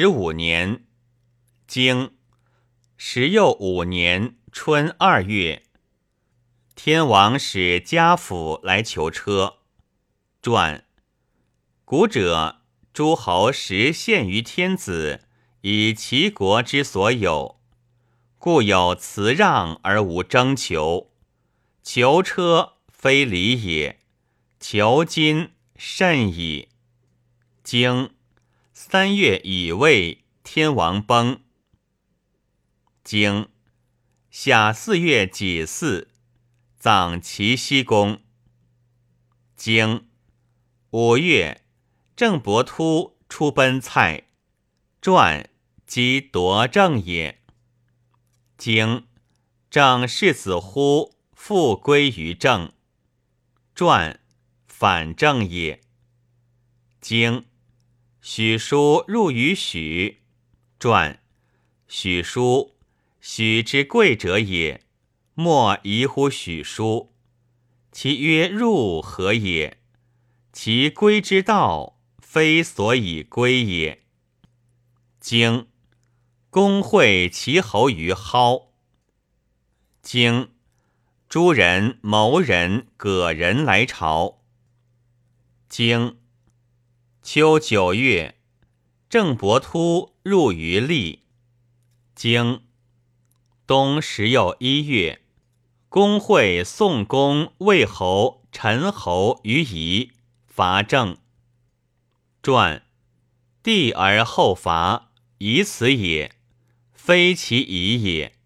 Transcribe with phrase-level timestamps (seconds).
[0.00, 0.84] 十五年，
[1.66, 2.12] 经
[2.96, 5.64] 十又五年春二月，
[6.76, 9.56] 天王使家府来求车。
[10.40, 10.84] 传
[11.84, 15.22] 古者诸侯实献于天子，
[15.62, 17.58] 以其国之所有，
[18.38, 21.10] 故有辞让而无征求。
[21.82, 23.98] 求车非礼也，
[24.60, 26.68] 求金甚矣。
[27.64, 28.12] 经
[28.80, 31.40] 三月乙未，天王崩。
[33.02, 33.48] 经
[34.30, 36.06] 夏四月己巳，
[36.78, 38.22] 葬齐僖宫。
[39.56, 40.08] 经
[40.90, 41.64] 五月，
[42.14, 44.28] 郑伯突出奔蔡。
[45.02, 45.50] 传
[45.84, 47.42] 即夺政也。
[48.56, 49.08] 经
[49.68, 52.72] 郑世子乎复归于郑。
[53.74, 54.20] 传
[54.68, 55.80] 反正也。
[57.00, 57.44] 经
[58.20, 60.22] 许叔入于许，
[60.78, 61.22] 传
[61.86, 62.74] 许叔，
[63.20, 64.84] 许之贵者也，
[65.34, 67.14] 莫疑乎许叔。
[67.92, 69.78] 其曰入何也？
[70.52, 74.02] 其归之道，非所以归也。
[75.20, 75.68] 经
[76.50, 78.74] 公会齐侯于蒿。
[80.02, 80.50] 经
[81.28, 84.42] 诸人、谋人、葛人来朝。
[85.68, 86.18] 经。
[87.30, 88.36] 秋九月，
[89.10, 91.24] 郑伯突入于厉。
[92.14, 92.62] 经
[93.66, 95.20] 冬十又一月，
[95.90, 100.12] 公会宋公、魏侯、陈侯于夷，
[100.46, 101.18] 伐郑。
[102.42, 102.82] 传
[103.62, 106.34] 帝而后伐，以此也，
[106.94, 108.37] 非其夷也。